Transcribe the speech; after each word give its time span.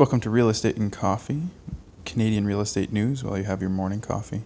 Welcome 0.00 0.20
to 0.20 0.30
Real 0.30 0.48
Estate 0.48 0.78
and 0.78 0.90
Coffee, 0.90 1.42
Canadian 2.06 2.46
real 2.46 2.62
estate 2.62 2.90
news 2.90 3.22
while 3.22 3.36
you 3.36 3.44
have 3.44 3.60
your 3.60 3.68
morning 3.68 4.00
coffee. 4.00 4.44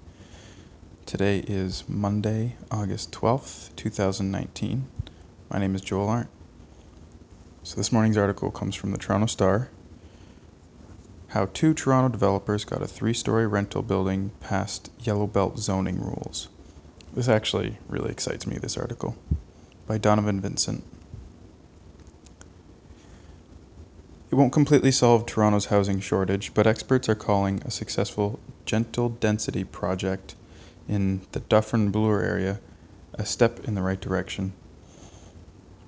Today 1.06 1.44
is 1.46 1.84
Monday, 1.88 2.56
August 2.72 3.12
12th, 3.12 3.70
2019. 3.76 4.88
My 5.50 5.60
name 5.60 5.76
is 5.76 5.80
Joel 5.80 6.08
Arndt. 6.08 6.30
So, 7.62 7.76
this 7.76 7.92
morning's 7.92 8.16
article 8.16 8.50
comes 8.50 8.74
from 8.74 8.90
the 8.90 8.98
Toronto 8.98 9.26
Star. 9.26 9.68
How 11.28 11.46
two 11.46 11.72
Toronto 11.72 12.08
developers 12.08 12.64
got 12.64 12.82
a 12.82 12.88
three 12.88 13.14
story 13.14 13.46
rental 13.46 13.82
building 13.82 14.32
past 14.40 14.90
Yellow 14.98 15.28
Belt 15.28 15.60
zoning 15.60 16.00
rules. 16.00 16.48
This 17.14 17.28
actually 17.28 17.78
really 17.88 18.10
excites 18.10 18.44
me, 18.44 18.58
this 18.58 18.76
article. 18.76 19.16
By 19.86 19.98
Donovan 19.98 20.40
Vincent. 20.40 20.82
It 24.34 24.36
won't 24.36 24.52
completely 24.52 24.90
solve 24.90 25.26
Toronto's 25.26 25.66
housing 25.66 26.00
shortage, 26.00 26.54
but 26.54 26.66
experts 26.66 27.08
are 27.08 27.14
calling 27.14 27.62
a 27.64 27.70
successful 27.70 28.40
gentle 28.64 29.10
density 29.10 29.62
project 29.62 30.34
in 30.88 31.20
the 31.30 31.38
Dufferin 31.38 31.92
Bloor 31.92 32.20
area 32.20 32.58
a 33.12 33.24
step 33.24 33.60
in 33.68 33.76
the 33.76 33.80
right 33.80 34.00
direction. 34.00 34.52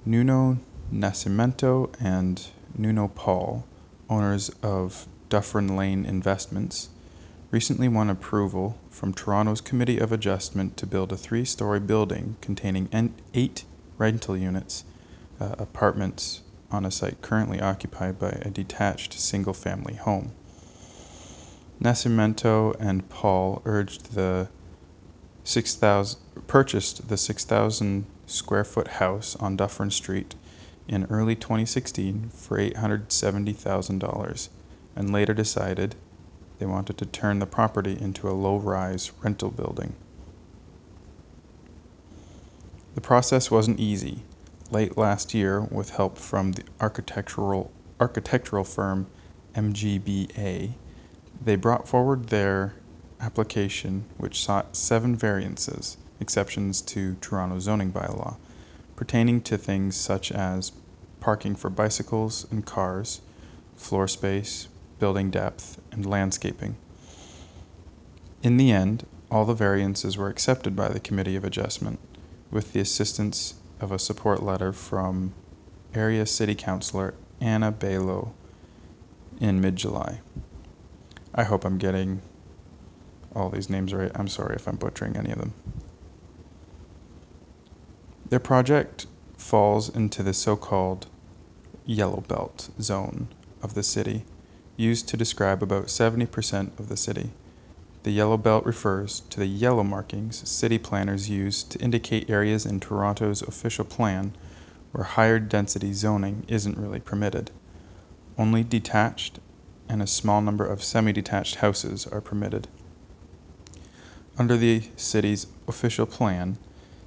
Nuno 0.04 0.60
Nascimento 0.92 1.90
and 1.98 2.40
Nuno 2.78 3.08
Paul, 3.08 3.66
owners 4.08 4.48
of 4.62 5.08
Dufferin 5.28 5.74
Lane 5.74 6.06
Investments, 6.06 6.90
recently 7.50 7.88
won 7.88 8.08
approval 8.08 8.78
from 8.90 9.12
Toronto's 9.12 9.60
Committee 9.60 9.98
of 9.98 10.12
Adjustment 10.12 10.76
to 10.76 10.86
build 10.86 11.10
a 11.10 11.16
three 11.16 11.44
story 11.44 11.80
building 11.80 12.36
containing 12.40 13.12
eight 13.34 13.64
rental 13.98 14.36
units, 14.36 14.84
uh, 15.40 15.56
apartments, 15.58 16.42
on 16.70 16.84
a 16.84 16.90
site 16.90 17.22
currently 17.22 17.60
occupied 17.60 18.18
by 18.18 18.30
a 18.42 18.50
detached 18.50 19.14
single 19.14 19.54
family 19.54 19.94
home. 19.94 20.32
Nascimento 21.80 22.74
and 22.80 23.08
Paul 23.08 23.62
urged 23.64 24.14
the 24.14 24.48
6,000 25.44 26.18
purchased 26.46 27.08
the 27.08 27.16
6,000 27.16 28.06
square 28.26 28.64
foot 28.64 28.88
house 28.88 29.36
on 29.36 29.56
Dufferin 29.56 29.90
Street 29.90 30.34
in 30.88 31.04
early 31.10 31.34
2016 31.34 32.30
for 32.34 32.58
$870,000 32.58 34.48
and 34.94 35.12
later 35.12 35.34
decided 35.34 35.94
they 36.58 36.66
wanted 36.66 36.96
to 36.98 37.06
turn 37.06 37.38
the 37.38 37.46
property 37.46 37.96
into 38.00 38.28
a 38.28 38.32
low 38.32 38.56
rise 38.56 39.12
rental 39.22 39.50
building. 39.50 39.94
The 42.94 43.00
process 43.00 43.50
wasn't 43.50 43.78
easy 43.78 44.22
late 44.70 44.96
last 44.96 45.34
year 45.34 45.60
with 45.60 45.90
help 45.90 46.18
from 46.18 46.52
the 46.52 46.64
architectural 46.80 47.70
architectural 48.00 48.64
firm 48.64 49.06
MGBA. 49.54 50.72
They 51.44 51.56
brought 51.56 51.88
forward 51.88 52.28
their 52.28 52.74
application, 53.20 54.04
which 54.18 54.42
sought 54.42 54.76
seven 54.76 55.16
variances, 55.16 55.96
exceptions 56.20 56.80
to 56.82 57.14
Toronto 57.20 57.58
zoning 57.58 57.90
bylaw, 57.90 58.36
pertaining 58.96 59.40
to 59.42 59.56
things 59.56 59.96
such 59.96 60.30
as 60.30 60.72
parking 61.20 61.54
for 61.54 61.70
bicycles 61.70 62.46
and 62.50 62.64
cars, 62.64 63.20
floor 63.76 64.08
space, 64.08 64.68
building 64.98 65.30
depth, 65.30 65.80
and 65.92 66.04
landscaping. 66.06 66.76
In 68.42 68.56
the 68.58 68.70
end, 68.70 69.06
all 69.30 69.44
the 69.44 69.54
variances 69.54 70.16
were 70.16 70.28
accepted 70.28 70.76
by 70.76 70.88
the 70.88 71.00
Committee 71.00 71.36
of 71.36 71.44
Adjustment, 71.44 71.98
with 72.50 72.72
the 72.72 72.80
assistance 72.80 73.54
of 73.80 73.92
a 73.92 73.98
support 73.98 74.42
letter 74.42 74.72
from 74.72 75.34
area 75.94 76.26
city 76.26 76.54
councilor 76.54 77.14
Anna 77.40 77.72
Balo 77.72 78.32
in 79.40 79.60
mid 79.60 79.76
July. 79.76 80.20
I 81.34 81.44
hope 81.44 81.64
I'm 81.64 81.78
getting 81.78 82.22
all 83.34 83.50
these 83.50 83.68
names 83.68 83.92
right. 83.92 84.10
I'm 84.14 84.28
sorry 84.28 84.56
if 84.56 84.66
I'm 84.66 84.76
butchering 84.76 85.16
any 85.16 85.30
of 85.30 85.38
them. 85.38 85.52
Their 88.28 88.40
project 88.40 89.06
falls 89.36 89.94
into 89.94 90.22
the 90.22 90.32
so 90.32 90.56
called 90.56 91.06
yellow 91.84 92.22
belt 92.26 92.70
zone 92.80 93.28
of 93.62 93.74
the 93.74 93.82
city, 93.82 94.24
used 94.76 95.08
to 95.08 95.16
describe 95.16 95.62
about 95.62 95.86
70% 95.86 96.78
of 96.78 96.88
the 96.88 96.96
city. 96.96 97.30
The 98.06 98.12
yellow 98.12 98.36
belt 98.36 98.64
refers 98.64 99.22
to 99.30 99.40
the 99.40 99.46
yellow 99.48 99.82
markings 99.82 100.48
city 100.48 100.78
planners 100.78 101.28
use 101.28 101.64
to 101.64 101.78
indicate 101.80 102.30
areas 102.30 102.64
in 102.64 102.78
Toronto's 102.78 103.42
official 103.42 103.84
plan 103.84 104.32
where 104.92 105.02
higher 105.02 105.40
density 105.40 105.92
zoning 105.92 106.44
isn't 106.46 106.78
really 106.78 107.00
permitted. 107.00 107.50
Only 108.38 108.62
detached 108.62 109.40
and 109.88 110.00
a 110.00 110.06
small 110.06 110.40
number 110.40 110.64
of 110.64 110.84
semi 110.84 111.12
detached 111.12 111.56
houses 111.56 112.06
are 112.06 112.20
permitted. 112.20 112.68
Under 114.38 114.56
the 114.56 114.84
city's 114.94 115.48
official 115.66 116.06
plan, 116.06 116.58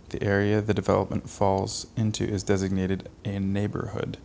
the 0.10 0.22
area 0.22 0.60
the 0.60 0.74
development 0.74 1.30
falls 1.30 1.88
into 1.96 2.26
is 2.26 2.44
designated 2.44 3.08
a 3.24 3.40
neighborhood, 3.40 4.18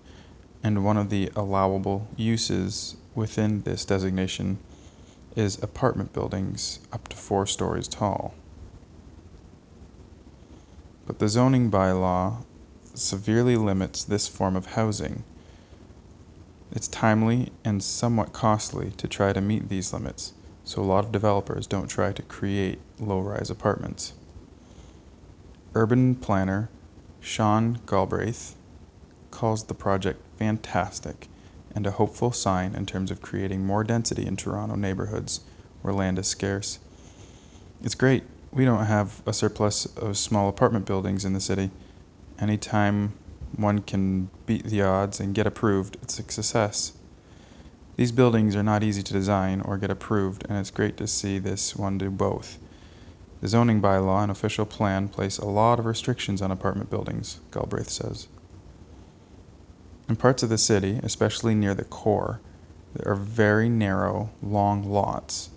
and 0.65 0.85
one 0.85 0.97
of 0.97 1.09
the 1.09 1.31
allowable 1.37 2.09
uses 2.17 2.97
within 3.15 3.63
this 3.63 3.85
designation 3.85 4.59
is 5.37 5.63
apartment 5.63 6.13
buildings 6.13 6.81
up 6.93 7.09
to 7.09 7.17
four 7.17 7.47
stories 7.47 7.89
tall. 7.89 8.35
But 11.07 11.19
the 11.19 11.29
zoning 11.29 11.71
bylaw 11.71 12.45
severely 12.95 13.57
limits 13.57 14.05
this 14.05 14.29
form 14.29 14.57
of 14.57 14.67
housing. 14.67 15.25
It's 16.73 16.89
timely 16.89 17.53
and 17.65 17.83
somewhat 17.83 18.33
costly 18.33 18.93
to 18.93 19.09
try 19.09 19.33
to 19.33 19.41
meet 19.41 19.69
these 19.69 19.93
limits, 19.93 20.33
so 20.65 20.81
a 20.81 20.85
lot 20.85 21.05
of 21.05 21.13
developers 21.13 21.67
don't 21.67 21.89
try 21.89 22.13
to 22.13 22.23
create 22.23 22.81
low 22.99 23.21
rise 23.21 23.51
apartments. 23.51 24.15
Urban 25.75 26.15
planner 26.15 26.71
Sean 27.21 27.81
Galbraith 27.87 28.55
calls 29.31 29.65
the 29.65 29.75
project 29.75 30.21
fantastic 30.39 31.29
and 31.75 31.87
a 31.87 31.93
hopeful 31.93 32.33
sign 32.33 32.75
in 32.75 32.87
terms 32.87 33.11
of 33.11 33.23
creating 33.23 33.65
more 33.65 33.85
density 33.85 34.27
in 34.27 34.37
Toronto 34.37 34.77
neighborhoods 34.77 35.41
where 35.83 35.95
land 35.95 36.19
is 36.19 36.27
scarce. 36.27 36.79
It's 37.83 37.95
great. 37.95 38.25
We 38.53 38.65
don't 38.65 38.87
have 38.87 39.21
a 39.27 39.33
surplus 39.33 39.87
of 39.97 40.17
small 40.17 40.49
apartment 40.49 40.87
buildings 40.87 41.25
in 41.25 41.33
the 41.33 41.41
city. 41.41 41.71
Anytime 42.39 43.13
one 43.57 43.81
can 43.81 44.31
beat 44.47 44.65
the 44.65 44.83
odds 44.83 45.21
and 45.21 45.35
get 45.35 45.47
approved, 45.47 45.97
it's 46.03 46.19
a 46.19 46.23
success. 46.23 46.93
These 47.97 48.13
buildings 48.13 48.57
are 48.57 48.63
not 48.63 48.83
easy 48.83 49.03
to 49.03 49.13
design 49.13 49.61
or 49.61 49.77
get 49.77 49.91
approved, 49.91 50.45
and 50.49 50.59
it's 50.59 50.71
great 50.71 50.97
to 50.97 51.07
see 51.07 51.39
this 51.39 51.77
one 51.77 51.99
do 51.99 52.11
both. 52.11 52.59
The 53.41 53.49
zoning 53.49 53.81
bylaw 53.81 54.23
and 54.23 54.33
official 54.33 54.67
plan 54.67 55.09
place 55.09 55.39
a 55.39 55.45
lot 55.45 55.79
of 55.79 55.87
restrictions 55.87 56.41
on 56.41 56.51
apartment 56.51 56.91
buildings, 56.91 57.41
Galbraith 57.51 57.91
says. 57.91 58.27
In 60.09 60.17
parts 60.17 60.43
of 60.43 60.51
the 60.51 60.59
city, 60.59 61.01
especially 61.03 61.55
near 61.55 61.75
the 61.75 61.85
core, 61.85 62.41
there 62.95 63.13
are 63.13 63.17
very 63.17 63.69
narrow, 63.69 64.31
long 64.43 64.85
lots 64.85 65.51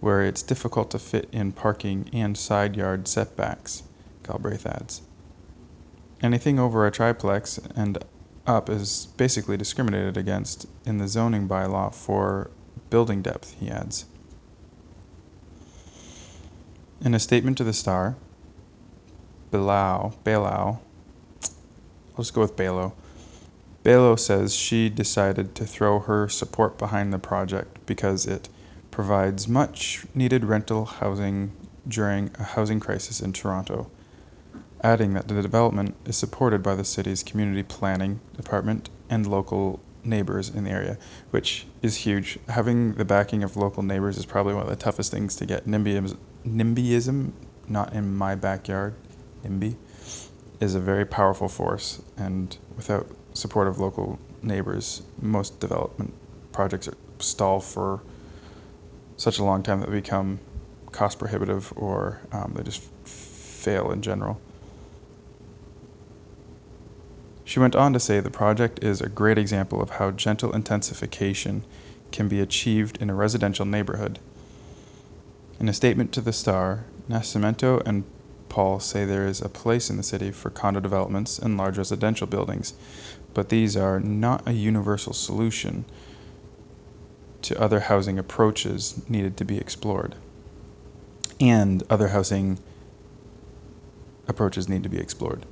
where 0.00 0.22
it's 0.22 0.42
difficult 0.42 0.90
to 0.90 0.98
fit 0.98 1.28
in 1.32 1.52
parking 1.52 2.08
and 2.12 2.36
side 2.36 2.76
yard 2.76 3.08
setbacks, 3.08 3.82
Galbraith 4.22 4.66
adds. 4.66 5.02
Anything 6.22 6.58
over 6.58 6.86
a 6.86 6.90
triplex 6.90 7.58
and 7.74 7.98
up 8.46 8.70
is 8.70 9.08
basically 9.16 9.56
discriminated 9.56 10.16
against 10.16 10.66
in 10.84 10.98
the 10.98 11.08
zoning 11.08 11.48
bylaw 11.48 11.94
for 11.94 12.50
building 12.88 13.22
depth, 13.22 13.56
he 13.58 13.68
adds. 13.68 14.06
In 17.00 17.14
a 17.14 17.18
statement 17.18 17.58
to 17.58 17.64
the 17.64 17.72
Star, 17.72 18.16
Belau, 19.50 20.14
Belau, 20.24 20.78
I'll 22.12 22.18
just 22.24 22.32
go 22.32 22.40
with 22.40 22.56
Balo, 22.56 22.92
Balo 23.86 24.18
says 24.18 24.52
she 24.52 24.88
decided 24.88 25.54
to 25.54 25.64
throw 25.64 26.00
her 26.00 26.28
support 26.28 26.76
behind 26.76 27.12
the 27.12 27.20
project 27.20 27.78
because 27.86 28.26
it 28.26 28.48
provides 28.90 29.46
much 29.46 30.04
needed 30.12 30.44
rental 30.44 30.84
housing 30.84 31.52
during 31.86 32.32
a 32.36 32.42
housing 32.42 32.80
crisis 32.80 33.20
in 33.20 33.32
Toronto, 33.32 33.88
adding 34.80 35.14
that 35.14 35.28
the 35.28 35.40
development 35.40 35.94
is 36.04 36.16
supported 36.16 36.64
by 36.64 36.74
the 36.74 36.82
city's 36.82 37.22
community 37.22 37.62
planning 37.62 38.18
department 38.36 38.90
and 39.08 39.24
local 39.24 39.78
neighbors 40.02 40.48
in 40.48 40.64
the 40.64 40.70
area, 40.70 40.98
which 41.30 41.64
is 41.80 41.94
huge. 41.94 42.40
Having 42.48 42.94
the 42.94 43.04
backing 43.04 43.44
of 43.44 43.56
local 43.56 43.84
neighbors 43.84 44.18
is 44.18 44.26
probably 44.26 44.54
one 44.54 44.64
of 44.64 44.68
the 44.68 44.74
toughest 44.74 45.12
things 45.12 45.36
to 45.36 45.46
get. 45.46 45.64
NIMBYism, 45.64 46.16
NIMBYism 46.44 47.30
not 47.68 47.92
in 47.92 48.16
my 48.16 48.34
backyard, 48.34 48.94
NIMBY, 49.44 49.76
is 50.58 50.74
a 50.74 50.80
very 50.80 51.04
powerful 51.04 51.48
force, 51.48 52.02
and 52.16 52.58
without 52.74 53.06
support 53.36 53.68
of 53.68 53.78
local 53.78 54.18
neighbors, 54.42 55.02
most 55.20 55.60
development 55.60 56.12
projects 56.52 56.88
stall 57.18 57.60
for 57.60 58.00
such 59.16 59.38
a 59.38 59.44
long 59.44 59.62
time 59.62 59.80
that 59.80 59.90
they 59.90 59.96
become 59.96 60.38
cost 60.92 61.18
prohibitive 61.18 61.72
or 61.76 62.20
um, 62.32 62.52
they 62.56 62.62
just 62.62 62.82
fail 63.04 63.90
in 63.90 64.02
general. 64.02 64.40
She 67.44 67.60
went 67.60 67.76
on 67.76 67.92
to 67.92 68.00
say 68.00 68.20
the 68.20 68.30
project 68.30 68.82
is 68.82 69.00
a 69.00 69.08
great 69.08 69.38
example 69.38 69.80
of 69.80 69.90
how 69.90 70.10
gentle 70.10 70.52
intensification 70.52 71.62
can 72.10 72.28
be 72.28 72.40
achieved 72.40 73.00
in 73.00 73.10
a 73.10 73.14
residential 73.14 73.64
neighborhood. 73.64 74.18
In 75.60 75.68
a 75.68 75.72
statement 75.72 76.12
to 76.12 76.20
the 76.20 76.32
Star, 76.32 76.84
Nascimento 77.08 77.82
and 77.86 78.04
Paul 78.48 78.80
say 78.80 79.04
there 79.04 79.26
is 79.26 79.40
a 79.40 79.48
place 79.48 79.90
in 79.90 79.96
the 79.96 80.02
city 80.02 80.30
for 80.30 80.50
condo 80.50 80.80
developments 80.80 81.38
and 81.38 81.56
large 81.56 81.78
residential 81.78 82.26
buildings, 82.26 82.74
but 83.34 83.48
these 83.48 83.76
are 83.76 84.00
not 84.00 84.46
a 84.48 84.52
universal 84.52 85.12
solution 85.12 85.84
to 87.42 87.60
other 87.60 87.80
housing 87.80 88.18
approaches 88.18 89.00
needed 89.08 89.36
to 89.36 89.44
be 89.44 89.58
explored. 89.58 90.14
And 91.38 91.82
other 91.90 92.08
housing 92.08 92.58
approaches 94.26 94.68
need 94.68 94.82
to 94.82 94.88
be 94.88 94.98
explored. 94.98 95.44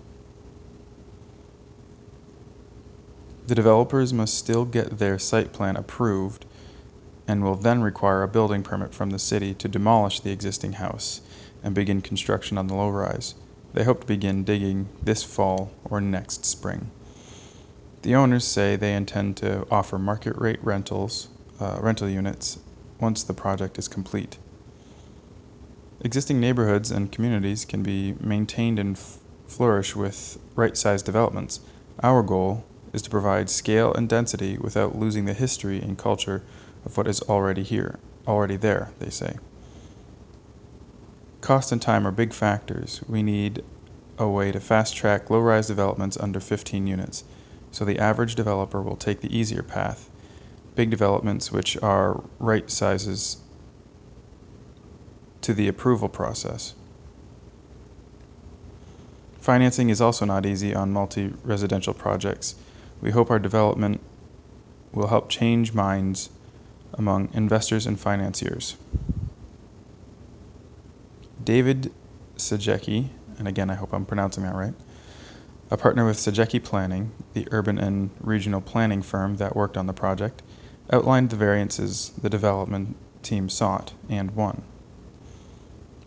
The 3.47 3.55
developers 3.55 4.13
must 4.13 4.35
still 4.39 4.65
get 4.65 4.99
their 4.99 5.19
site 5.19 5.53
plan 5.53 5.77
approved 5.77 6.47
and 7.29 7.43
will 7.43 7.57
then 7.57 7.83
require 7.83 8.23
a 8.23 8.29
building 8.29 8.63
permit 8.63 8.95
from 8.95 9.11
the 9.11 9.19
city 9.19 9.55
to 9.55 9.69
demolish 9.69 10.21
the 10.21 10.31
existing 10.31 10.75
house 10.75 11.21
and 11.65 11.75
begin 11.75 12.01
construction 12.01 12.59
on 12.59 12.69
the 12.69 12.75
low 12.75 12.91
rise. 12.91 13.35
They 13.73 13.83
hope 13.83 14.03
to 14.03 14.07
begin 14.07 14.45
digging 14.45 14.89
this 15.03 15.25
fall 15.25 15.73
or 15.91 16.01
next 16.01 16.45
spring. 16.45 16.93
The 18.03 18.15
owners 18.15 18.45
say 18.45 18.77
they 18.77 18.95
intend 18.95 19.39
to 19.39 19.67
offer 19.71 19.99
market 19.99 20.37
rate 20.37 20.63
rentals, 20.63 21.29
uh, 21.59 21.79
rental 21.81 22.09
units, 22.09 22.59
once 23.01 23.25
the 23.25 23.35
project 23.35 23.79
is 23.79 23.89
complete. 23.89 24.39
Existing 26.03 26.39
neighborhoods 26.39 26.91
and 26.91 27.11
communities 27.11 27.65
can 27.65 27.83
be 27.83 28.15
maintained 28.21 28.79
and 28.79 28.97
f- 28.97 29.19
flourish 29.49 29.97
with 29.97 30.39
right 30.55 30.77
sized 30.77 31.07
developments. 31.07 31.61
Our 32.03 32.23
goal 32.23 32.65
is 32.93 33.01
to 33.03 33.11
provide 33.11 33.49
scale 33.49 33.93
and 33.95 34.09
density 34.09 34.59
without 34.59 34.97
losing 34.97 35.25
the 35.25 35.33
history 35.33 35.81
and 35.81 35.97
culture 35.97 36.43
of 36.85 36.97
what 36.99 37.09
is 37.09 37.23
already 37.23 37.63
here, 37.63 37.99
already 38.29 38.57
there, 38.57 38.91
they 38.99 39.11
say. 39.11 39.37
Cost 41.45 41.73
and 41.73 41.83
time 41.83 42.07
are 42.07 42.11
big 42.11 42.33
factors. 42.33 43.03
We 43.07 43.23
need 43.23 43.63
a 44.17 44.27
way 44.27 44.51
to 44.51 44.59
fast 44.61 44.97
track 44.97 45.29
low 45.29 45.41
rise 45.41 45.67
developments 45.67 46.17
under 46.17 46.41
15 46.41 46.87
units, 46.87 47.23
so 47.71 47.85
the 47.85 47.99
average 47.99 48.35
developer 48.35 48.81
will 48.81 48.97
take 48.97 49.21
the 49.21 49.37
easier 49.37 49.63
path. 49.63 50.09
Big 50.75 50.89
developments, 50.89 51.53
which 51.53 51.77
are 51.83 52.25
right 52.39 52.71
sizes 52.71 53.43
to 55.43 55.53
the 55.53 55.69
approval 55.69 56.09
process. 56.09 56.75
Financing 59.39 59.91
is 59.91 60.01
also 60.01 60.25
not 60.25 60.47
easy 60.47 60.75
on 60.75 60.95
multi 60.95 61.35
residential 61.45 61.93
projects. 61.93 62.55
We 63.03 63.11
hope 63.11 63.31
our 63.31 63.39
development 63.39 64.01
will 64.93 65.09
help 65.09 65.29
change 65.29 65.75
minds 65.75 66.31
among 66.95 67.29
investors 67.35 67.87
and 67.87 68.01
financiers. 68.01 68.79
David 71.45 71.93
Sajecki, 72.37 73.11
and 73.39 73.47
again, 73.47 73.69
I 73.69 73.75
hope 73.75 73.93
I'm 73.93 74.07
pronouncing 74.07 74.45
that 74.45 74.55
right, 74.55 74.75
a 75.71 75.77
partner 75.77 76.07
with 76.07 76.17
Sajecki 76.17 76.63
Planning, 76.63 77.13
the 77.35 77.47
urban 77.51 77.79
and 77.79 78.11
regional 78.21 78.61
planning 78.61 79.03
firm 79.03 79.37
that 79.37 79.55
worked 79.55 79.77
on 79.77 79.87
the 79.87 79.93
project, 79.93 80.43
outlined 80.91 81.31
the 81.31 81.37
variances 81.37 82.13
the 82.21 82.31
development 82.31 82.97
team 83.23 83.49
sought 83.49 83.93
and 84.09 84.31
won. 84.35 84.63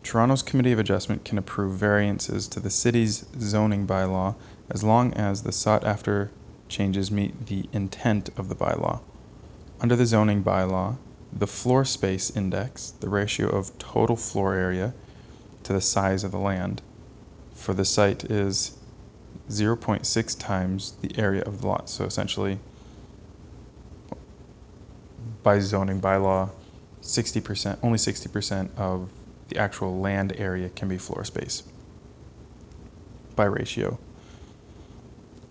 Toronto's 0.04 0.42
Committee 0.42 0.72
of 0.72 0.80
Adjustment 0.80 1.25
can 1.25 1.38
approve 1.38 1.74
variances 1.75 2.48
to 2.48 2.60
the 2.60 2.69
city's 2.69 3.25
zoning 3.40 3.86
bylaw 3.86 4.36
as 4.69 4.83
long 4.83 5.13
as 5.13 5.44
the 5.44 5.51
sought 5.51 5.83
after 5.83 6.31
changes 6.69 7.12
meet 7.12 7.48
the 7.48 7.69
intent 7.74 8.30
of 8.38 8.50
the 8.50 8.56
bylaw. 8.56 9.01
Under 9.81 9.95
the 9.95 10.06
zoning 10.06 10.44
bylaw, 10.44 10.98
the 11.31 11.48
floor 11.48 11.83
space 11.86 12.30
index, 12.36 12.92
the 12.92 13.10
ratio 13.10 13.50
of 13.50 13.78
total 13.78 14.16
floor 14.16 14.56
area 14.56 14.94
to 15.68 15.74
the 15.74 15.81
size 15.81 16.24
of 16.24 16.31
the 16.31 16.40
land 16.40 16.81
for 17.54 17.74
the 17.74 17.84
site 17.84 18.24
is 18.24 18.78
0.6 19.50 20.40
times 20.40 20.94
the 21.02 21.12
area 21.19 21.42
of 21.42 21.60
the 21.60 21.68
lot. 21.68 21.90
So 21.90 22.06
essentially, 22.06 22.58
by 25.44 25.60
zoning 25.60 26.00
bylaw, 26.00 26.50
60%, 27.02 27.80
only 27.84 27.98
60% 27.98 28.69
of 28.78 29.10
the 29.50 29.58
actual 29.58 30.00
land 30.00 30.34
area 30.38 30.69
can 30.69 30.88
be 30.88 30.98
floor 30.98 31.25
space 31.25 31.64
by 33.36 33.46
ratio. 33.46 34.00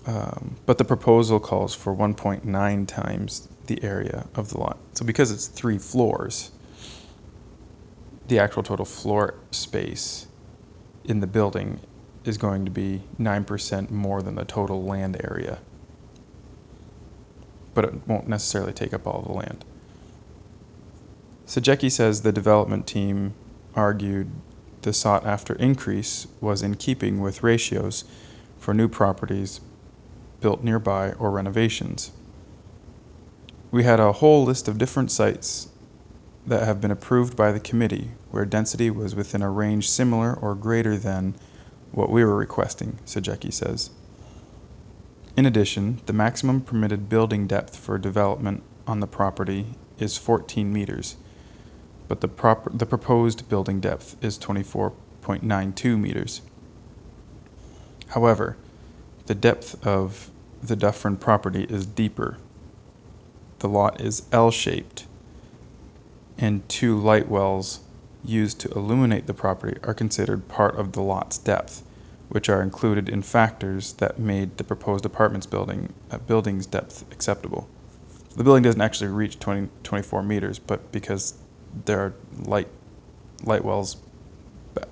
Um, 0.07 0.57
but 0.65 0.79
the 0.79 0.85
proposal 0.85 1.39
calls 1.39 1.75
for 1.75 1.95
1.9 1.95 2.87
times 2.89 3.49
the 3.67 3.85
area 3.85 4.27
of 4.35 4.49
the 4.49 4.61
lot. 4.61 4.79
So 4.95 5.05
because 5.05 5.31
it's 5.31 5.47
three 5.47 5.77
floors, 5.77 6.53
the 8.29 8.39
actual 8.39 8.63
total 8.63 8.85
floor 8.85 9.35
space 9.51 10.27
in 11.05 11.21
the 11.21 11.27
building 11.27 11.81
is 12.25 12.37
going 12.37 12.65
to 12.65 12.71
be 12.71 13.03
9% 13.21 13.91
more 13.91 14.23
than 14.23 14.35
the 14.35 14.45
total 14.45 14.85
land 14.85 15.17
area. 15.23 15.59
But 17.75 17.85
it 17.85 18.09
won't 18.09 18.29
necessarily 18.29 18.73
take 18.73 18.93
up 18.93 19.07
all 19.07 19.23
the 19.23 19.33
land. 19.33 19.65
Sajecki 21.47 21.91
says 21.91 22.23
the 22.23 22.33
development 22.33 22.87
team 22.87 23.35
argued 23.75 24.29
the 24.83 24.93
sought 24.93 25.25
after 25.25 25.55
increase 25.55 26.27
was 26.41 26.63
in 26.63 26.75
keeping 26.75 27.21
with 27.21 27.43
ratios 27.43 28.05
for 28.59 28.75
new 28.75 28.89
properties 28.89 29.61
built 30.41 30.65
nearby 30.65 31.13
or 31.13 31.31
renovations. 31.31 32.11
We 33.71 33.85
had 33.85 34.01
a 34.01 34.13
whole 34.13 34.45
list 34.45 34.69
of 34.69 34.79
different 34.79 35.11
sites 35.11 35.69
that 36.47 36.65
have 36.65 36.81
been 36.81 36.91
approved 36.91 37.37
by 37.37 37.51
the 37.51 37.61
committee 37.61 38.11
where 38.31 38.45
density 38.45 38.91
was 38.91 39.15
within 39.15 39.43
a 39.43 39.51
range 39.51 39.89
similar 39.91 40.33
or 40.35 40.55
greater 40.55 40.97
than 40.97 41.35
what 41.93 42.11
we 42.11 42.25
were 42.25 42.37
requesting, 42.37 42.99
Sajecki 43.05 43.53
says. 43.53 43.91
In 45.37 45.45
addition, 45.45 46.01
the 46.07 46.13
maximum 46.13 46.61
permitted 46.61 47.09
building 47.09 47.47
depth 47.47 47.77
for 47.77 47.99
development 47.99 48.63
on 48.87 49.01
the 49.01 49.07
property 49.07 49.67
is 49.99 50.17
14 50.17 50.73
meters, 50.73 51.17
but 52.09 52.21
the, 52.21 52.29
proper, 52.29 52.71
the 52.71 52.87
proposed 52.87 53.49
building 53.49 53.81
depth 53.81 54.17
is 54.23 54.39
24.92 54.39 55.99
meters. 55.99 56.43
However, 58.09 58.57
the 59.27 59.35
depth 59.35 59.85
of 59.87 60.31
the 60.63 60.77
Dufferin 60.77 61.17
property 61.17 61.65
is 61.65 61.87
deeper. 61.87 62.39
The 63.59 63.69
lot 63.69 64.01
is 64.01 64.23
L 64.33 64.51
shaped, 64.51 65.07
and 66.39 66.67
two 66.69 66.99
light 66.99 67.29
wells 67.29 67.81
used 68.25 68.61
to 68.61 68.71
illuminate 68.73 69.27
the 69.27 69.35
property 69.35 69.79
are 69.83 69.95
considered 69.95 70.49
part 70.49 70.77
of 70.77 70.93
the 70.93 71.03
lot's 71.03 71.39
depth, 71.39 71.83
which 72.29 72.49
are 72.49 72.63
included 72.63 73.09
in 73.09 73.23
factors 73.23 73.93
that 73.95 74.19
made 74.19 74.57
the 74.57 74.65
proposed 74.65 75.05
apartments 75.07 75.47
building 75.47 75.93
uh, 76.11 76.19
building's 76.19 76.67
depth 76.67 77.05
acceptable. 77.13 77.69
The 78.37 78.45
building 78.45 78.63
doesn't 78.63 78.81
actually 78.81 79.11
reach 79.11 79.39
20, 79.39 79.69
24 79.83 80.23
meters, 80.23 80.59
but 80.59 80.93
because 80.93 81.35
there 81.85 82.01
are 82.01 82.15
light 82.45 82.69
light 83.45 83.65
wells 83.65 83.97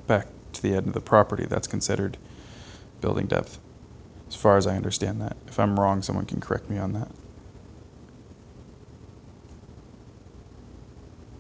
back 0.07 0.29
to 0.53 0.63
the 0.63 0.75
end 0.75 0.87
of 0.87 0.93
the 0.93 1.01
property, 1.01 1.45
that's 1.47 1.67
considered 1.67 2.17
building 3.01 3.27
depth 3.27 3.59
as 4.29 4.35
far 4.35 4.57
as 4.57 4.67
I 4.67 4.77
understand 4.77 5.21
that. 5.21 5.37
If 5.47 5.59
I'm 5.59 5.79
wrong, 5.79 6.03
someone 6.03 6.27
can 6.27 6.41
correct 6.41 6.71
me 6.71 6.79
on 6.79 6.93
that. 6.95 7.09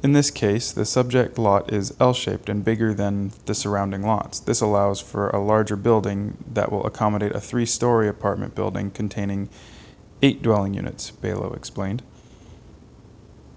In 0.04 0.12
this 0.12 0.30
case, 0.30 0.70
the 0.70 0.84
subject 0.84 1.38
lot 1.38 1.72
is 1.72 1.96
L-shaped 1.98 2.50
and 2.50 2.62
bigger 2.62 2.92
than 2.92 3.32
the 3.46 3.54
surrounding 3.54 4.02
lots. 4.02 4.38
This 4.38 4.60
allows 4.60 5.00
for 5.00 5.30
a 5.30 5.42
larger 5.42 5.76
building 5.76 6.36
that 6.52 6.70
will 6.70 6.84
accommodate 6.84 7.32
a 7.32 7.40
three-story 7.40 8.06
apartment 8.06 8.54
building 8.54 8.90
containing 8.90 9.48
eight 10.20 10.42
dwelling 10.42 10.74
units, 10.74 11.10
Balo 11.10 11.56
explained. 11.56 12.02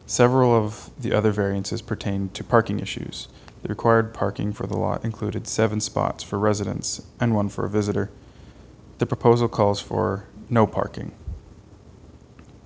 Several 0.05 0.55
of 0.55 0.89
the 0.97 1.11
other 1.11 1.31
variances 1.31 1.81
pertain 1.81 2.29
to 2.29 2.45
parking 2.45 2.79
issues. 2.79 3.27
The 3.61 3.67
required 3.67 4.13
parking 4.13 4.53
for 4.53 4.67
the 4.67 4.77
lot 4.77 5.03
included 5.03 5.47
seven 5.49 5.81
spots 5.81 6.23
for 6.23 6.39
residents 6.39 7.01
and 7.19 7.35
one 7.35 7.49
for 7.49 7.65
a 7.65 7.69
visitor. 7.69 8.09
The 8.99 9.05
proposal 9.05 9.49
calls 9.49 9.81
for 9.81 10.23
no 10.49 10.65
parking. 10.65 11.11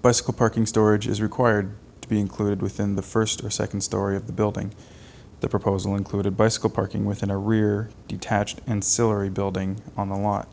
Bicycle 0.04 0.36
parking 0.36 0.68
storage 0.68 1.08
is 1.08 1.20
required 1.20 1.76
be 2.12 2.20
included 2.20 2.62
within 2.62 2.96
the 2.96 3.02
first 3.02 3.42
or 3.42 3.50
second 3.50 3.80
story 3.80 4.18
of 4.18 4.28
the 4.28 4.34
building. 4.34 4.74
The 5.40 5.48
proposal 5.48 5.96
included 5.96 6.36
bicycle 6.36 6.70
parking 6.70 7.06
within 7.06 7.32
a 7.32 7.38
rear, 7.38 7.90
detached 8.10 8.60
ancillary 8.68 9.30
building 9.30 9.82
on 9.96 10.10
the 10.10 10.18
lot. 10.18 10.50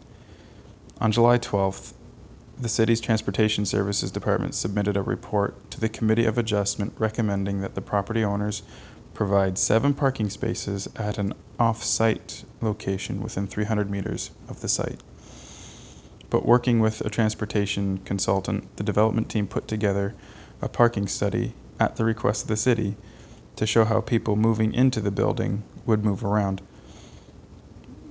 On 1.00 1.10
July 1.10 1.36
12th, 1.36 1.94
the 2.60 2.68
city's 2.68 3.00
Transportation 3.00 3.66
Services 3.66 4.12
Department 4.12 4.54
submitted 4.54 4.96
a 4.96 5.02
report 5.02 5.68
to 5.72 5.80
the 5.80 5.88
Committee 5.88 6.26
of 6.26 6.38
Adjustment 6.38 6.92
recommending 6.96 7.60
that 7.60 7.74
the 7.74 7.82
property 7.82 8.24
owners 8.24 8.62
provide 9.12 9.58
seven 9.58 9.94
parking 9.94 10.30
spaces 10.30 10.88
at 10.94 11.18
an 11.18 11.34
off 11.58 11.82
site 11.82 12.44
location 12.60 13.20
within 13.20 13.48
300 13.48 13.90
meters 13.90 14.30
of 14.48 14.60
the 14.60 14.68
site. 14.68 15.00
But 16.30 16.46
working 16.46 16.78
with 16.78 17.00
a 17.00 17.10
transportation 17.10 17.98
consultant, 17.98 18.76
the 18.76 18.84
development 18.84 19.28
team 19.28 19.48
put 19.48 19.66
together 19.66 20.14
a 20.60 20.68
parking 20.68 21.06
study 21.06 21.54
at 21.78 21.96
the 21.96 22.04
request 22.04 22.42
of 22.42 22.48
the 22.48 22.56
city 22.56 22.96
to 23.56 23.66
show 23.66 23.84
how 23.84 24.00
people 24.00 24.36
moving 24.36 24.72
into 24.72 25.00
the 25.00 25.10
building 25.10 25.62
would 25.86 26.04
move 26.04 26.24
around. 26.24 26.60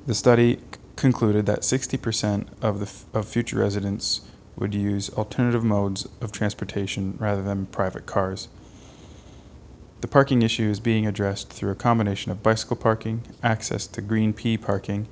The 0.06 0.16
study 0.16 0.60
concluded 0.96 1.46
that 1.46 1.62
60% 1.62 2.48
of 2.62 2.80
the 2.80 3.18
of 3.18 3.28
future 3.28 3.60
residents 3.60 4.22
would 4.56 4.74
use 4.74 5.10
alternative 5.12 5.64
modes 5.64 6.08
of 6.22 6.32
transportation 6.32 7.16
rather 7.20 7.44
than 7.44 7.68
private 7.68 8.06
cars. 8.06 8.48
The 10.02 10.08
parking 10.08 10.42
issue 10.42 10.70
is 10.70 10.80
being 10.80 11.06
addressed 11.06 11.50
through 11.50 11.72
a 11.72 11.76
combination 11.76 12.32
of 12.32 12.44
bicycle 12.44 12.76
parking, 12.76 13.22
access 13.44 13.88
to 13.88 14.02
Green 14.02 14.34
P 14.34 14.58
parking, 14.58 15.08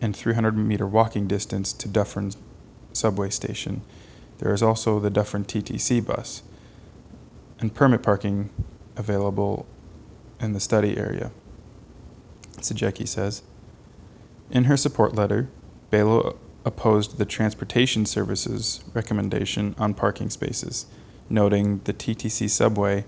and 0.00 0.16
300 0.16 0.56
meter 0.56 0.86
walking 0.86 1.26
distance 1.26 1.72
to 1.74 1.88
Dufferin 1.88 2.32
subway 2.92 3.30
station. 3.30 3.82
There 4.38 4.54
is 4.54 4.62
also 4.62 4.98
the 4.98 5.10
Dufferin 5.10 5.44
TTC 5.44 6.04
bus 6.04 6.42
and 7.60 7.74
permit 7.74 8.02
parking 8.02 8.50
available 8.96 9.66
in 10.40 10.52
the 10.52 10.60
study 10.60 10.96
area. 10.96 11.30
Sajecki 12.56 13.06
says. 13.06 13.42
In 14.50 14.64
her 14.64 14.76
support 14.76 15.14
letter, 15.14 15.48
Belo 15.92 16.36
opposed 16.64 17.18
the 17.18 17.24
Transportation 17.24 18.04
Services 18.04 18.82
recommendation 18.92 19.74
on 19.78 19.94
parking 19.94 20.30
spaces, 20.30 20.86
noting 21.28 21.80
the 21.84 21.92
TTC 21.92 22.50
subway 22.50 23.04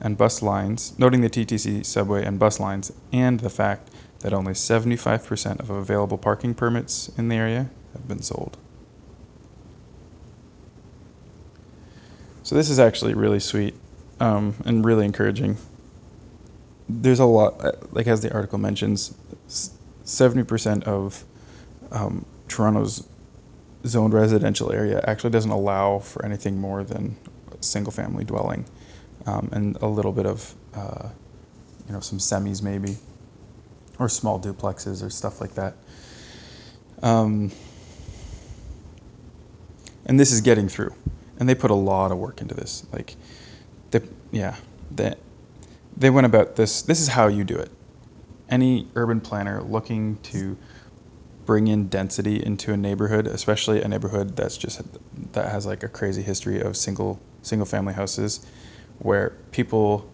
and 0.00 0.16
bus 0.16 0.42
lines, 0.42 0.98
noting 0.98 1.20
the 1.20 1.28
TTC 1.28 1.84
subway 1.84 2.24
and 2.24 2.38
bus 2.38 2.58
lines, 2.58 2.92
and 3.12 3.40
the 3.40 3.50
fact 3.50 3.90
that 4.20 4.32
only 4.32 4.52
75% 4.52 5.60
of 5.60 5.70
available 5.70 6.18
parking 6.18 6.54
permits 6.54 7.10
in 7.18 7.28
the 7.28 7.36
area 7.36 7.70
have 7.92 8.08
been 8.08 8.22
sold. 8.22 8.56
So 12.50 12.56
this 12.56 12.68
is 12.68 12.80
actually 12.80 13.14
really 13.14 13.38
sweet 13.38 13.74
um, 14.18 14.56
and 14.64 14.84
really 14.84 15.04
encouraging. 15.04 15.56
There's 16.88 17.20
a 17.20 17.24
lot, 17.24 17.64
uh, 17.64 17.70
like 17.92 18.08
as 18.08 18.22
the 18.22 18.34
article 18.34 18.58
mentions, 18.58 19.14
70% 20.04 20.82
of 20.82 21.24
um, 21.92 22.26
Toronto's 22.48 23.06
zoned 23.86 24.14
residential 24.14 24.72
area 24.72 25.00
actually 25.06 25.30
doesn't 25.30 25.52
allow 25.52 26.00
for 26.00 26.26
anything 26.26 26.60
more 26.60 26.82
than 26.82 27.16
single 27.60 27.92
family 27.92 28.24
dwelling 28.24 28.64
um, 29.26 29.48
and 29.52 29.76
a 29.80 29.86
little 29.86 30.10
bit 30.10 30.26
of, 30.26 30.52
uh, 30.74 31.08
you 31.86 31.92
know, 31.92 32.00
some 32.00 32.18
semis 32.18 32.64
maybe, 32.64 32.96
or 34.00 34.08
small 34.08 34.40
duplexes 34.40 35.06
or 35.06 35.10
stuff 35.10 35.40
like 35.40 35.54
that. 35.54 35.76
Um, 37.00 37.52
and 40.06 40.18
this 40.18 40.32
is 40.32 40.40
getting 40.40 40.68
through, 40.68 40.92
and 41.40 41.48
they 41.48 41.54
put 41.54 41.70
a 41.70 41.74
lot 41.74 42.12
of 42.12 42.18
work 42.18 42.40
into 42.40 42.54
this. 42.54 42.86
Like, 42.92 43.16
they, 43.90 44.02
yeah, 44.30 44.54
they, 44.94 45.14
they 45.96 46.10
went 46.10 46.26
about 46.26 46.54
this. 46.54 46.82
This 46.82 47.00
is 47.00 47.08
how 47.08 47.26
you 47.26 47.42
do 47.42 47.56
it. 47.56 47.70
Any 48.50 48.86
urban 48.94 49.20
planner 49.20 49.62
looking 49.62 50.18
to 50.24 50.56
bring 51.46 51.68
in 51.68 51.88
density 51.88 52.44
into 52.44 52.72
a 52.72 52.76
neighborhood, 52.76 53.26
especially 53.26 53.82
a 53.82 53.88
neighborhood 53.88 54.36
that's 54.36 54.56
just 54.56 54.82
that 55.32 55.50
has 55.50 55.66
like 55.66 55.82
a 55.82 55.88
crazy 55.88 56.22
history 56.22 56.60
of 56.60 56.76
single 56.76 57.18
single 57.42 57.66
family 57.66 57.94
houses 57.94 58.46
where 58.98 59.30
people 59.50 60.08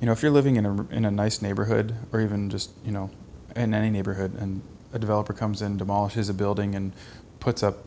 you 0.00 0.06
know 0.06 0.12
if 0.12 0.20
you're 0.20 0.32
living 0.32 0.56
in 0.56 0.66
a 0.66 0.86
in 0.88 1.04
a 1.04 1.10
nice 1.10 1.40
neighborhood 1.40 1.94
or 2.12 2.20
even 2.20 2.50
just 2.50 2.70
you 2.84 2.90
know 2.90 3.08
in 3.54 3.72
any 3.72 3.88
neighborhood 3.88 4.34
and 4.40 4.60
a 4.92 4.98
developer 4.98 5.32
comes 5.32 5.62
in 5.62 5.76
demolishes 5.76 6.28
a 6.28 6.34
building 6.34 6.74
and 6.74 6.92
puts 7.38 7.62
up 7.62 7.84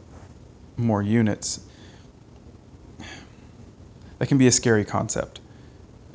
more 0.78 1.04
units 1.04 1.60
that 4.20 4.28
can 4.28 4.38
be 4.38 4.48
a 4.48 4.52
scary 4.52 4.86
concept 4.86 5.42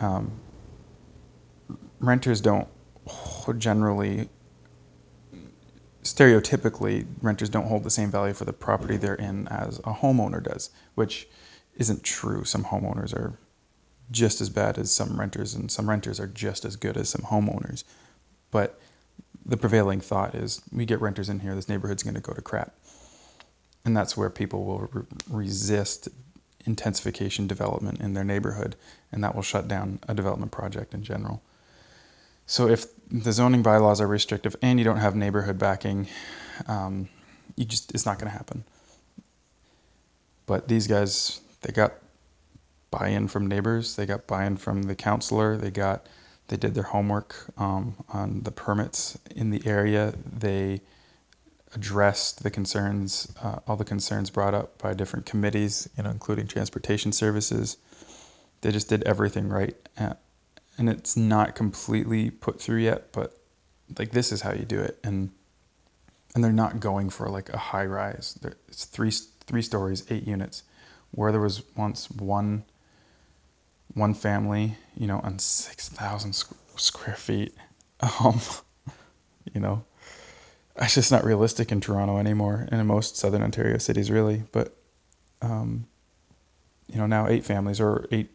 um, 0.01 0.31
renters 2.01 2.41
don't 2.41 2.69
generally 3.59 4.29
stereotypically 6.03 7.07
renters 7.23 7.49
don't 7.49 7.67
hold 7.67 7.83
the 7.83 7.91
same 7.91 8.11
value 8.11 8.33
for 8.33 8.45
the 8.45 8.53
property 8.53 8.97
they're 8.97 9.15
in 9.17 9.49
as 9.49 9.79
a 9.81 9.93
homeowner 9.93 10.43
does 10.43 10.71
which 10.95 11.29
isn't 11.77 12.03
true. 12.03 12.45
Some 12.45 12.65
homeowners 12.65 13.15
are 13.15 13.39
just 14.11 14.41
as 14.41 14.49
bad 14.49 14.79
as 14.79 14.91
some 14.91 15.19
renters, 15.19 15.55
and 15.55 15.71
some 15.71 15.89
renters 15.89 16.21
are 16.21 16.27
just 16.27 16.65
as 16.65 16.77
good 16.77 16.97
as 16.97 17.09
some 17.09 17.23
homeowners. 17.23 17.85
But 18.51 18.81
the 19.47 19.57
prevailing 19.57 20.01
thought 20.01 20.35
is 20.35 20.63
we 20.73 20.87
get 20.87 21.01
renters 21.01 21.29
in 21.29 21.41
here, 21.41 21.55
this 21.55 21.69
neighborhood's 21.69 22.03
going 22.03 22.15
to 22.15 22.21
go 22.21 22.33
to 22.33 22.43
crap. 22.43 22.75
And 23.85 23.97
that's 23.97 24.17
where 24.17 24.31
people 24.31 24.65
will 24.65 24.89
re- 24.93 25.03
resist 25.29 26.09
intensification 26.67 27.47
development 27.47 28.01
in 28.01 28.15
their 28.15 28.25
neighborhood, 28.25 28.77
and 29.13 29.23
that 29.23 29.35
will 29.35 29.43
shut 29.43 29.69
down 29.69 29.99
a 30.09 30.15
development 30.15 30.53
project 30.53 30.95
in 30.95 31.03
general. 31.03 31.43
So 32.47 32.69
if 32.69 32.87
the 33.11 33.33
zoning 33.33 33.63
bylaws 33.63 34.01
are 34.01 34.07
restrictive 34.07 34.57
and 34.63 34.79
you 34.79 34.85
don't 34.85 34.99
have 34.99 35.17
neighborhood 35.17 35.59
backing, 35.59 36.09
um, 36.67 37.09
you 37.57 37.65
just 37.65 37.95
it's 37.95 38.07
not 38.07 38.19
going 38.19 38.31
to 38.31 38.37
happen. 38.37 38.65
But 40.47 40.69
these 40.69 40.87
guys, 40.87 41.41
they 41.63 41.73
got 41.73 41.95
buy-in 42.91 43.29
from 43.29 43.47
neighbors. 43.47 43.97
They 43.97 44.07
got 44.07 44.27
buy-in 44.27 44.57
from 44.57 44.83
the 44.83 44.95
councilor. 44.95 45.57
They 45.57 45.71
got 45.71 46.07
they 46.49 46.57
did 46.57 46.75
their 46.75 46.85
homework 46.85 47.35
um, 47.57 47.95
on 48.11 48.43
the 48.43 48.51
permits 48.51 49.19
in 49.35 49.51
the 49.51 49.63
area. 49.67 50.13
They 50.39 50.81
addressed 51.75 52.43
the 52.43 52.51
concerns, 52.51 53.33
uh, 53.43 53.59
all 53.67 53.77
the 53.77 53.85
concerns 53.85 54.31
brought 54.31 54.55
up 54.55 54.79
by 54.79 54.95
different 54.95 55.27
committees, 55.27 55.89
you 55.97 56.03
know, 56.03 56.11
including 56.11 56.47
transportation 56.47 57.13
services. 57.13 57.77
They 58.61 58.71
just 58.73 58.89
did 58.89 59.03
everything 59.05 59.49
right, 59.49 59.77
uh, 59.99 60.15
and 60.79 60.89
it's 60.89 61.17
not 61.17 61.55
completely 61.55 62.31
put 62.31 62.61
through 62.61 62.79
yet. 62.79 63.13
But 63.13 63.39
like 63.99 64.11
this 64.11 64.33
is 64.33 64.41
how 64.41 64.53
you 64.53 64.65
do 64.65 64.81
it, 64.81 64.99
and 65.05 65.31
and 66.35 66.43
they're 66.43 66.53
not 66.53 66.81
going 66.81 67.11
for 67.11 67.29
like 67.29 67.51
a 67.51 67.59
high 67.59 67.87
rise. 67.87 68.39
It's 68.69 68.85
three 68.85 69.11
three 69.47 69.63
stories, 69.63 70.05
eight 70.11 70.27
units, 70.27 70.63
where 71.11 71.33
there 71.33 71.41
was 71.41 71.63
once 71.77 72.11
one 72.11 72.65
one 73.95 74.15
family, 74.15 74.77
you 74.97 75.07
know, 75.07 75.21
on 75.21 75.39
6,000 75.39 76.33
square 76.77 77.17
feet. 77.17 77.55
Um, 78.23 78.39
you 79.55 79.61
know, 79.63 79.83
it's 80.77 80.95
just 80.95 81.13
not 81.13 81.25
realistic 81.25 81.71
in 81.71 81.81
Toronto 81.81 82.19
anymore 82.19 82.67
and 82.71 82.81
in 82.81 82.87
most 82.87 83.17
southern 83.17 83.43
Ontario 83.43 83.79
cities, 83.79 84.11
really. 84.11 84.43
But, 84.53 84.77
um, 85.41 85.87
you 86.89 86.99
know, 86.99 87.07
now 87.07 87.29
eight 87.29 87.45
families 87.45 87.81
or 87.81 88.07
eight 88.11 88.31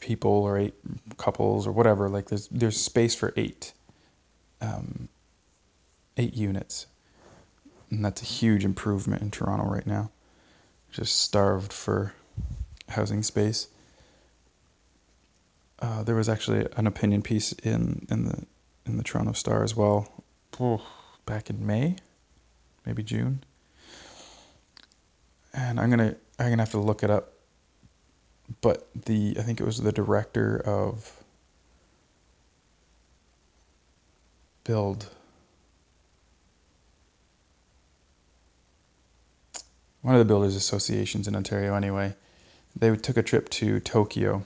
people 0.00 0.30
or 0.30 0.58
eight 0.58 0.74
couples 1.16 1.66
or 1.66 1.72
whatever, 1.72 2.08
like 2.08 2.28
there's, 2.28 2.48
there's 2.48 2.78
space 2.78 3.14
for 3.14 3.32
eight, 3.36 3.72
um, 4.60 5.08
eight 6.18 6.34
units. 6.34 6.86
And 7.90 8.04
that's 8.04 8.20
a 8.20 8.26
huge 8.26 8.64
improvement 8.64 9.22
in 9.22 9.30
Toronto 9.30 9.64
right 9.64 9.86
now. 9.86 10.10
Just 10.90 11.22
starved 11.22 11.72
for 11.72 12.12
housing 12.88 13.22
space. 13.22 13.68
Uh, 15.78 16.02
there 16.02 16.14
was 16.14 16.28
actually 16.28 16.66
an 16.76 16.86
opinion 16.86 17.22
piece 17.22 17.52
in, 17.52 18.06
in 18.10 18.24
the 18.24 18.46
in 18.86 18.96
the 18.96 19.02
Toronto 19.02 19.32
Star 19.32 19.62
as 19.64 19.74
well, 19.74 20.08
back 21.26 21.50
in 21.50 21.66
May, 21.66 21.96
maybe 22.86 23.02
June. 23.02 23.44
And 25.52 25.78
I'm 25.78 25.90
gonna 25.90 26.16
I'm 26.38 26.50
gonna 26.50 26.62
have 26.62 26.70
to 26.70 26.78
look 26.78 27.02
it 27.02 27.10
up. 27.10 27.32
But 28.60 28.88
the 29.06 29.36
I 29.38 29.42
think 29.42 29.60
it 29.60 29.64
was 29.64 29.78
the 29.78 29.92
director 29.92 30.62
of 30.64 31.12
BILD. 34.64 35.06
One 40.02 40.14
of 40.14 40.18
the 40.20 40.24
builders 40.24 40.54
associations 40.54 41.26
in 41.26 41.34
Ontario, 41.34 41.74
anyway. 41.74 42.14
They 42.76 42.94
took 42.96 43.16
a 43.16 43.22
trip 43.22 43.48
to 43.50 43.80
Tokyo 43.80 44.44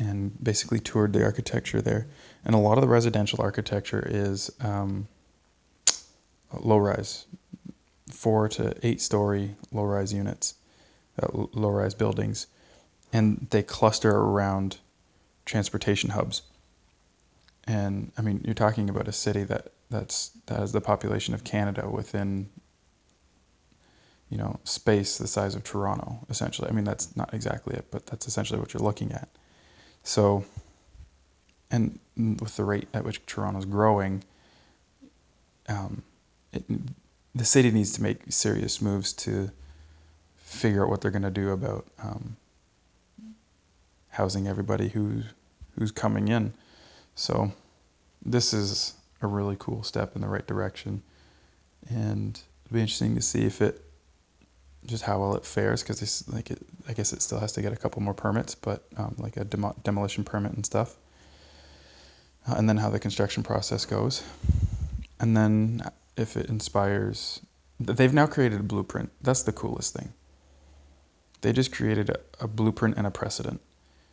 and 0.00 0.32
basically 0.42 0.80
toured 0.80 1.12
the 1.12 1.22
architecture 1.22 1.80
there. 1.82 2.08
And 2.44 2.54
a 2.54 2.58
lot 2.58 2.78
of 2.78 2.82
the 2.82 2.88
residential 2.88 3.40
architecture 3.42 4.02
is 4.08 4.50
um, 4.60 5.06
low 6.58 6.78
rise, 6.78 7.26
four 8.10 8.48
to 8.48 8.74
eight 8.82 9.00
story 9.00 9.54
low 9.72 9.84
rise 9.84 10.12
units, 10.12 10.54
uh, 11.22 11.28
low 11.52 11.68
rise 11.68 11.94
buildings, 11.94 12.46
and 13.12 13.46
they 13.50 13.62
cluster 13.62 14.10
around 14.10 14.78
transportation 15.44 16.10
hubs. 16.10 16.42
And 17.66 18.10
I 18.16 18.22
mean, 18.22 18.40
you're 18.44 18.54
talking 18.54 18.88
about 18.88 19.06
a 19.06 19.12
city 19.12 19.44
that 19.44 19.72
that's 19.90 20.30
that 20.46 20.58
has 20.58 20.72
the 20.72 20.80
population 20.80 21.34
of 21.34 21.44
Canada 21.44 21.88
within 21.88 22.48
you 24.30 24.38
know 24.38 24.58
space 24.64 25.18
the 25.18 25.26
size 25.26 25.54
of 25.54 25.62
Toronto 25.62 26.20
essentially. 26.30 26.70
I 26.70 26.72
mean, 26.72 26.84
that's 26.84 27.14
not 27.16 27.34
exactly 27.34 27.76
it, 27.76 27.84
but 27.90 28.06
that's 28.06 28.26
essentially 28.26 28.58
what 28.58 28.72
you're 28.72 28.82
looking 28.82 29.12
at. 29.12 29.28
So, 30.02 30.44
and 31.70 31.98
with 32.16 32.56
the 32.56 32.64
rate 32.64 32.88
at 32.94 33.04
which 33.04 33.24
Toronto's 33.26 33.64
growing, 33.64 34.22
um, 35.68 36.02
it, 36.52 36.64
the 37.34 37.44
city 37.44 37.70
needs 37.70 37.92
to 37.92 38.02
make 38.02 38.20
serious 38.28 38.82
moves 38.82 39.12
to 39.12 39.50
figure 40.36 40.84
out 40.84 40.90
what 40.90 41.00
they're 41.00 41.10
going 41.10 41.22
to 41.22 41.30
do 41.30 41.50
about 41.50 41.86
um, 42.02 42.36
housing 44.08 44.48
everybody 44.48 44.88
who's 44.88 45.24
who's 45.78 45.92
coming 45.92 46.28
in. 46.28 46.52
So 47.14 47.52
this 48.24 48.52
is 48.52 48.94
a 49.22 49.26
really 49.26 49.56
cool 49.58 49.82
step 49.82 50.16
in 50.16 50.22
the 50.22 50.28
right 50.28 50.46
direction, 50.46 51.02
and 51.88 52.40
it'll 52.64 52.74
be 52.74 52.80
interesting 52.80 53.14
to 53.14 53.22
see 53.22 53.44
if 53.44 53.62
it 53.62 53.84
just 54.86 55.02
how 55.02 55.18
well 55.18 55.34
it 55.34 55.44
fares 55.44 55.82
because 55.82 56.28
like 56.28 56.50
it, 56.50 56.58
I 56.88 56.92
guess 56.92 57.12
it 57.12 57.22
still 57.22 57.38
has 57.38 57.52
to 57.52 57.62
get 57.62 57.72
a 57.72 57.76
couple 57.76 58.02
more 58.02 58.14
permits, 58.14 58.54
but 58.54 58.84
um, 58.96 59.14
like 59.18 59.36
a 59.36 59.44
demo- 59.44 59.76
demolition 59.84 60.24
permit 60.24 60.52
and 60.52 60.64
stuff, 60.64 60.96
uh, 62.48 62.54
and 62.56 62.68
then 62.68 62.76
how 62.76 62.90
the 62.90 62.98
construction 62.98 63.42
process 63.42 63.84
goes, 63.84 64.22
and 65.20 65.36
then 65.36 65.82
if 66.16 66.36
it 66.36 66.48
inspires, 66.48 67.40
they've 67.78 68.14
now 68.14 68.26
created 68.26 68.60
a 68.60 68.64
blueprint. 68.64 69.10
That's 69.22 69.42
the 69.42 69.52
coolest 69.52 69.94
thing. 69.94 70.12
They 71.42 71.52
just 71.52 71.72
created 71.72 72.10
a, 72.10 72.44
a 72.44 72.48
blueprint 72.48 72.96
and 72.96 73.06
a 73.06 73.10
precedent, 73.10 73.60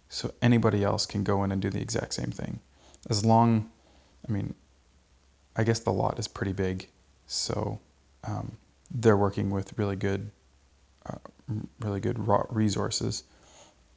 so 0.10 0.34
anybody 0.42 0.84
else 0.84 1.06
can 1.06 1.24
go 1.24 1.44
in 1.44 1.52
and 1.52 1.62
do 1.62 1.70
the 1.70 1.82
exact 1.82 2.14
same 2.14 2.32
thing, 2.32 2.60
as 3.10 3.24
long, 3.24 3.70
I 4.28 4.32
mean, 4.32 4.54
I 5.56 5.64
guess 5.64 5.80
the 5.80 5.92
lot 5.92 6.20
is 6.20 6.28
pretty 6.28 6.54
big, 6.54 6.88
so 7.26 7.80
um, 8.26 8.58
they're 8.92 9.18
working 9.18 9.50
with 9.50 9.78
really 9.78 9.96
good 9.96 10.22
uh, 10.22 10.47
really 11.80 12.00
good 12.00 12.18
resources, 12.50 13.24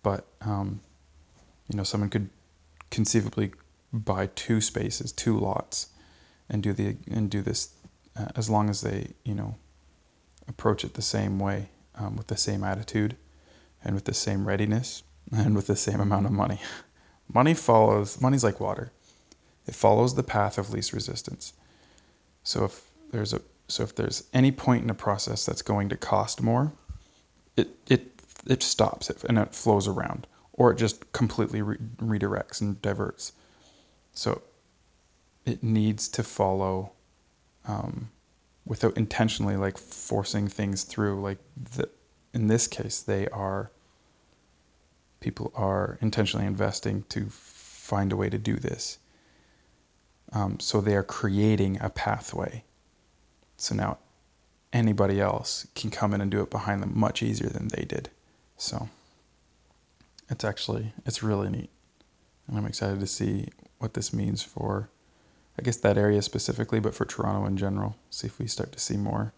but 0.02 0.26
um, 0.40 0.80
you 1.68 1.76
know 1.76 1.84
someone 1.84 2.10
could 2.10 2.28
conceivably 2.90 3.52
buy 3.92 4.26
two 4.34 4.60
spaces, 4.60 5.12
two 5.12 5.38
lots, 5.38 5.88
and 6.48 6.62
do 6.62 6.72
the 6.72 6.96
and 7.10 7.30
do 7.30 7.42
this 7.42 7.70
uh, 8.16 8.26
as 8.36 8.48
long 8.48 8.68
as 8.70 8.80
they 8.80 9.08
you 9.24 9.34
know 9.34 9.54
approach 10.48 10.84
it 10.84 10.94
the 10.94 11.02
same 11.02 11.38
way 11.38 11.68
um, 11.96 12.16
with 12.16 12.26
the 12.26 12.36
same 12.36 12.64
attitude 12.64 13.16
and 13.84 13.94
with 13.94 14.04
the 14.04 14.14
same 14.14 14.46
readiness 14.46 15.02
and 15.32 15.54
with 15.54 15.66
the 15.66 15.76
same 15.76 16.00
amount 16.00 16.26
of 16.26 16.32
money. 16.32 16.60
money 17.32 17.54
follows 17.54 18.20
money's 18.20 18.44
like 18.44 18.60
water. 18.60 18.92
It 19.66 19.74
follows 19.74 20.14
the 20.14 20.22
path 20.22 20.58
of 20.58 20.72
least 20.72 20.92
resistance. 20.92 21.52
So 22.42 22.64
if 22.64 22.82
there's 23.10 23.32
a 23.32 23.40
so 23.68 23.84
if 23.84 23.94
there's 23.94 24.24
any 24.34 24.50
point 24.50 24.82
in 24.82 24.90
a 24.90 24.94
process 24.94 25.46
that's 25.46 25.62
going 25.62 25.90
to 25.90 25.96
cost 25.96 26.42
more, 26.42 26.72
it 27.60 27.68
it 27.88 28.02
it 28.46 28.62
stops 28.62 29.10
it 29.10 29.24
and 29.24 29.38
it 29.38 29.54
flows 29.54 29.86
around, 29.86 30.26
or 30.54 30.72
it 30.72 30.78
just 30.78 31.12
completely 31.12 31.62
re- 31.62 31.76
redirects 31.98 32.60
and 32.60 32.80
diverts. 32.82 33.32
So 34.12 34.42
it 35.44 35.62
needs 35.62 36.08
to 36.08 36.22
follow 36.22 36.92
um, 37.66 38.10
without 38.66 38.96
intentionally 38.96 39.56
like 39.56 39.78
forcing 39.78 40.48
things 40.48 40.84
through. 40.84 41.20
Like 41.20 41.38
the, 41.74 41.88
in 42.32 42.46
this 42.46 42.66
case, 42.66 43.00
they 43.00 43.28
are 43.28 43.70
people 45.20 45.52
are 45.54 45.98
intentionally 46.00 46.46
investing 46.46 47.04
to 47.10 47.26
find 47.30 48.12
a 48.12 48.16
way 48.16 48.30
to 48.30 48.38
do 48.38 48.56
this. 48.56 48.98
Um, 50.32 50.58
so 50.60 50.80
they 50.80 50.94
are 50.94 51.02
creating 51.02 51.78
a 51.80 51.90
pathway. 51.90 52.64
So 53.56 53.74
now 53.74 53.98
anybody 54.72 55.20
else 55.20 55.66
can 55.74 55.90
come 55.90 56.14
in 56.14 56.20
and 56.20 56.30
do 56.30 56.42
it 56.42 56.50
behind 56.50 56.82
them 56.82 56.92
much 56.98 57.22
easier 57.22 57.48
than 57.48 57.68
they 57.68 57.84
did. 57.84 58.08
So 58.56 58.88
it's 60.28 60.44
actually 60.44 60.92
it's 61.06 61.22
really 61.22 61.50
neat. 61.50 61.70
And 62.46 62.58
I'm 62.58 62.66
excited 62.66 63.00
to 63.00 63.06
see 63.06 63.48
what 63.78 63.94
this 63.94 64.12
means 64.12 64.42
for 64.42 64.88
I 65.58 65.62
guess 65.62 65.76
that 65.78 65.98
area 65.98 66.22
specifically, 66.22 66.80
but 66.80 66.94
for 66.94 67.04
Toronto 67.04 67.46
in 67.46 67.56
general. 67.56 67.96
See 68.10 68.26
if 68.26 68.38
we 68.38 68.46
start 68.46 68.72
to 68.72 68.80
see 68.80 68.96
more 68.96 69.32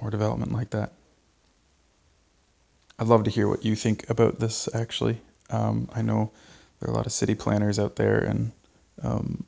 more 0.00 0.10
development 0.10 0.52
like 0.52 0.70
that. 0.70 0.92
I'd 2.98 3.06
love 3.06 3.24
to 3.24 3.30
hear 3.30 3.48
what 3.48 3.64
you 3.64 3.76
think 3.76 4.08
about 4.08 4.38
this 4.38 4.68
actually. 4.74 5.20
Um, 5.50 5.88
I 5.94 6.02
know 6.02 6.30
there 6.80 6.88
are 6.88 6.92
a 6.92 6.96
lot 6.96 7.06
of 7.06 7.12
city 7.12 7.34
planners 7.34 7.78
out 7.78 7.96
there 7.96 8.18
and 8.18 8.52
um, 9.02 9.44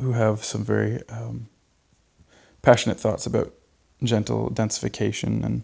who 0.00 0.12
have 0.12 0.44
some 0.44 0.64
very 0.64 1.00
um, 1.08 1.48
passionate 2.62 2.98
thoughts 2.98 3.26
about 3.26 3.54
gentle 4.02 4.50
densification 4.50 5.44
and 5.44 5.62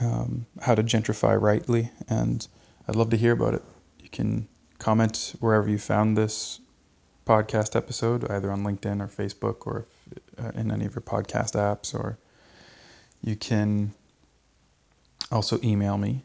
um, 0.00 0.46
how 0.60 0.74
to 0.74 0.82
gentrify 0.82 1.40
rightly. 1.40 1.90
And 2.08 2.46
I'd 2.88 2.96
love 2.96 3.10
to 3.10 3.16
hear 3.16 3.32
about 3.32 3.54
it. 3.54 3.62
You 4.00 4.08
can 4.08 4.48
comment 4.78 5.34
wherever 5.40 5.68
you 5.68 5.78
found 5.78 6.16
this 6.16 6.60
podcast 7.26 7.76
episode, 7.76 8.28
either 8.30 8.50
on 8.50 8.64
LinkedIn 8.64 9.00
or 9.00 9.06
Facebook 9.06 9.66
or 9.66 9.86
if, 10.10 10.44
uh, 10.44 10.50
in 10.58 10.70
any 10.70 10.86
of 10.86 10.94
your 10.94 11.02
podcast 11.02 11.54
apps, 11.54 11.94
or 11.94 12.18
you 13.22 13.36
can 13.36 13.94
also 15.30 15.60
email 15.62 15.96
me, 15.96 16.24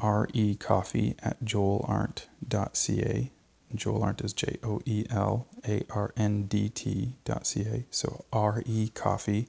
recoffee 0.00 1.14
at 1.22 1.42
joelarndt.ca. 1.44 3.30
Joel 3.74 4.02
Arndt 4.02 4.20
is 4.20 4.32
J 4.34 4.58
O 4.62 4.82
E 4.84 5.06
L 5.08 5.46
A 5.66 5.82
R 5.90 6.12
N 6.16 6.42
D 6.44 6.68
T 6.68 7.14
dot 7.24 7.46
C 7.46 7.62
A. 7.62 7.84
So 7.90 8.24
recoffee 8.32 9.48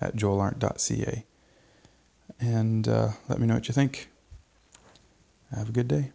at 0.00 0.16
joelarndt.ca. 0.16 1.24
And 2.40 2.88
uh, 2.88 3.10
let 3.28 3.38
me 3.38 3.46
know 3.46 3.54
what 3.54 3.68
you 3.68 3.74
think. 3.74 4.08
Have 5.54 5.68
a 5.68 5.72
good 5.72 5.88
day. 5.88 6.12